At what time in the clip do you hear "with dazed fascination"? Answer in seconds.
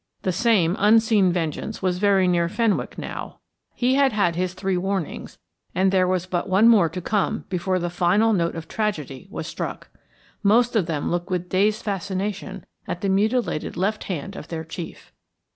11.29-12.65